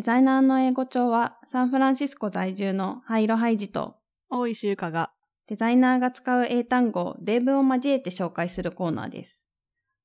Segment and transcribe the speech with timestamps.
[0.00, 3.96] デザイナーの英語帳はサンフランシスコ在住のハイロハイジと
[4.30, 5.10] 大石ゆかが
[5.46, 9.44] デザイナーが使う英単語を例文を交えて紹介するコーナーです。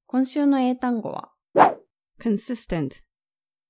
[0.06, 1.32] 今週の英単語は
[2.20, 3.04] ？Consistent.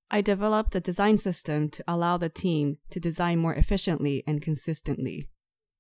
[0.10, 5.26] I developed a design system to allow the team to design more efficiently and consistently.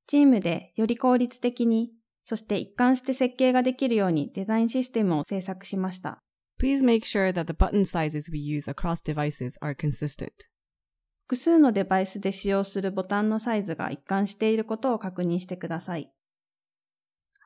[0.05, 1.89] チームでより効率的に、
[2.23, 6.20] そして一貫して設計ができるようにデザインシステムを制作しました。
[6.59, 10.32] Please make sure that the button sizes we use across devices are consistent.
[11.27, 16.11] 複数のデバイスで使用するボタンのサイズが一貫していることを確認してください。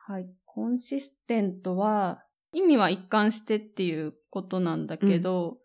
[0.06, 0.26] はい。
[0.44, 5.58] consistent は、意味は一貫してっていうことなんだけど、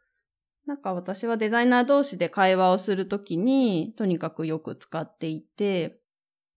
[0.66, 6.00] なんか私はデザイナー同士で会話をするときに、とにかくよく使っていて、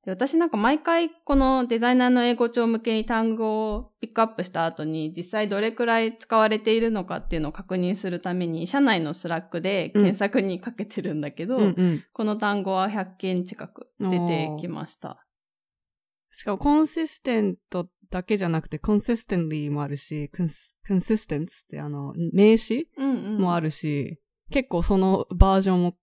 [0.08, 12.04] で私なんか毎回このデザイナーの英語帳向けに単語をピックアップした後に実際どれくらい使われているのかっていうのを確認するために社内の Slack で検索にかけてるんだけど、うんうん。
[12.14, 15.26] この単語は100件近く出てきました。
[16.30, 23.38] しかも、コンシステントだけじゃなくて、consistently もあるし、cons- consistent ってあの、名詞うんうん。
[23.38, 24.18] もあるし、
[24.50, 25.96] 結構そのバージョンも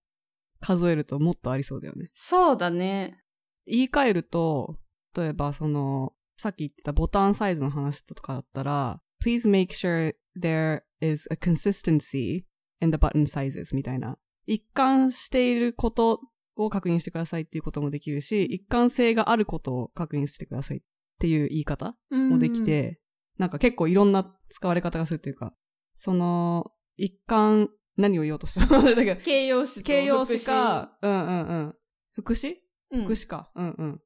[0.60, 2.10] 数えるともっとありそうだよね。
[2.14, 3.24] そうだね。
[3.66, 4.76] 言い換えると、
[5.16, 12.44] 例えばその、さっき言ってたボタンサイズの話とかだったら、please make sure there is a consistency
[12.80, 14.18] in the button sizes みたいな。
[14.46, 16.20] 一貫していること
[16.56, 20.80] を確認してくださいっていうこともできるし、一貫性があることを確認してくださいっ
[21.18, 23.00] ていう言い方もできて、
[23.38, 25.52] なんか結構いろんな使われ方がするっていうか、
[25.96, 28.82] その、一貫、何を言おうとしたの？
[28.94, 31.74] だけど形容詞と形容詞か、うんうんうん。
[32.12, 32.62] 副詞？
[33.02, 33.50] 副詞、副詞か。
[33.54, 34.02] うんうん。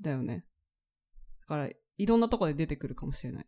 [0.00, 0.44] だよね。
[1.42, 3.46] だから、いろんなとこで出てくるかもしれない。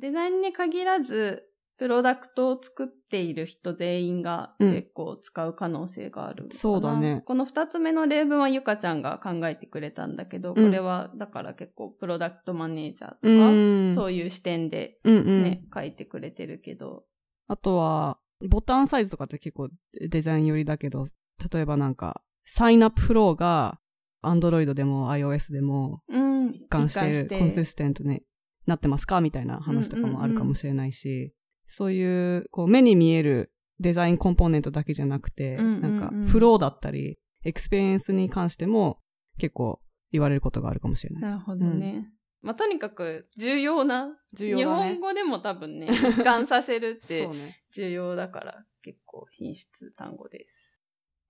[0.00, 13.94] デザインに限らず、プロダクトを作っている人全員がうん結構使う可能性があるのかなそうだねこの二つ目の例文はゆかちゃんが考えてくれたんだけど、うんこれはだから結構プロダクトマネージャーとか、うん。
[13.96, 15.42] そういう視点でうんうん。
[15.42, 17.04] ね、書いてくれてるけど、
[17.48, 18.18] あとは、
[18.48, 21.06] ボタンサイズとかって結構デザイン寄りだけど、
[21.52, 23.78] 例えばなんか、サインアップフローが、
[24.22, 26.50] Android でも iOS でもうん。
[26.50, 28.22] 一貫してる、 consistent に
[28.66, 31.34] なってますかみたいな話とかもあるかもしれないし、
[31.66, 39.00] そういう、こう、目に見えるデザインコンポーネントだけじゃなくて、うんうんうんなんか、フローだったり、 experience に関しても
[39.38, 39.80] 結構
[40.12, 41.22] 言われることがあるかもしれない。
[41.22, 42.08] なるほどね。
[42.42, 44.88] まあ、とにかく重要な、重要だね。
[44.90, 47.28] 日本語でも多分ね、一貫させるって。
[47.72, 50.71] 重要だから結構頻出単語です。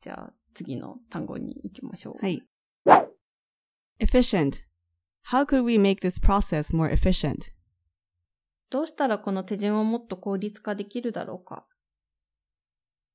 [0.03, 2.17] じゃあ次の単語に行きましょう。
[2.21, 2.43] はい。
[4.01, 4.55] efficient.
[5.31, 7.53] How could we make this process more efficient?
[8.69, 11.67] どうしたらこの手順をもっと効率化できるだろうか。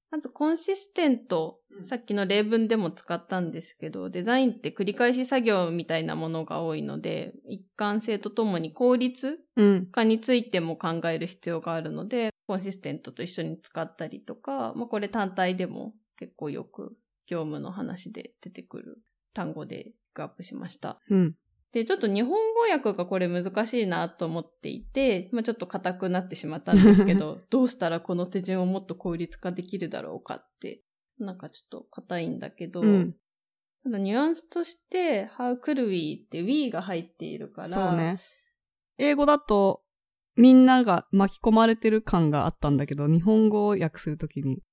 [0.10, 9.88] まず、コンシステント、さっきの例文でも使ったんですけど、デザインって繰り返し作業みたいなものが多いので、一貫性とともに効率うん。
[9.88, 16.98] 化についても考える必要があるので、コンシステントと一緒に使ったりとか、まあ、これ単体でも結構よく
[17.28, 21.00] 業務の話で出てくる単語でピックアップしました。
[21.10, 21.36] うん。
[21.74, 30.82] で、ちょっと日本語訳がこれ難しいなと思っていて、まあ、ちょっと硬くなってしまったんですけど、 どうしたらこの手順をもっと効率化できるだろうかって、
[31.20, 33.16] なんかちょっと硬いんだけど、うん。
[33.84, 38.20] ただニュアンスとして、how could we って we が入っているから、そうね。
[38.98, 39.84] 英語だと、
[40.36, 44.64] みんなが巻き込まれてる感があったんだけど、日本語を訳するときに、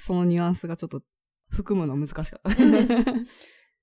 [0.00, 1.02] そのニュアンスがちょっと
[1.48, 2.50] 含むの難しかった。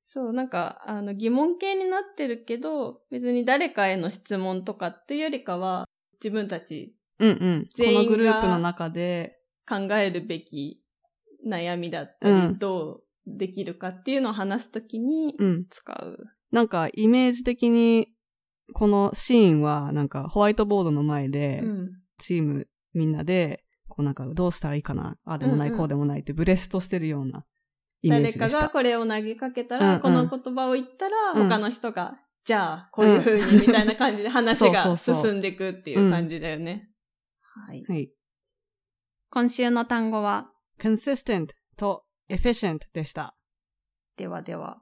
[0.05, 5.85] そう、なんか、あの、疑問形になってるけど、別に誰かへの質問とかっていうよりかは、
[6.23, 7.69] 自分たちうんうん。
[7.77, 10.81] このグループの中で、考えるべき
[11.45, 15.65] 悩みだったり、うんどうできるかっていうのを話すときにうん。
[15.69, 16.27] 使う。
[16.51, 18.07] なんか、イメージ的に、
[18.73, 21.91] このシーンは、なんか、ホワイトボードの前で、うん。
[22.17, 23.65] チームみんなで、
[23.97, 25.17] こうなんか、どうしたらいいかな？
[25.25, 27.45] ああでもない、こうでもないってブレストしてるような
[28.03, 28.59] イメー誰かジでした。
[28.59, 36.89] がこれを投げかけたら、うんうんこの言葉を言ったら、うん他の人が、じゃあ、こういう風に、みたいな感じで話が進んでいくっていう感じだよね。
[37.41, 37.83] はい。
[37.89, 38.11] はい。
[39.31, 43.35] 今週の単語は、consistent と efficient でした。
[44.15, 44.79] ではでは。